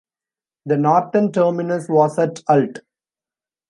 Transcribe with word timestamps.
The 0.65 0.77
northern 0.77 1.31
terminus 1.31 1.87
was 1.87 2.17
at 2.17 2.41
Alt. 2.49 2.79